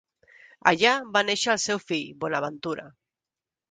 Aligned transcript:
Allà 0.71 0.93
va 1.19 1.23
néixer 1.29 1.53
el 1.55 1.63
seu 1.69 1.85
fill 1.87 2.05
Bonaventura. 2.27 2.93